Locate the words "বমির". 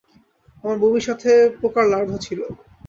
0.81-1.05